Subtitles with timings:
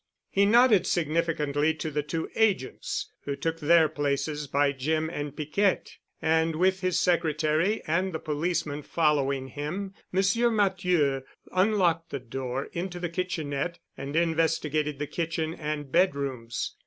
[0.31, 5.97] He nodded significantly to the two Agents, who took their places by Jim and Piquette,
[6.19, 10.55] and with his secretary and the policeman following him, M.
[10.55, 11.21] Matthieu
[11.53, 16.75] unlocked the door into the kitchenette and investigated the kitchen and bedrooms.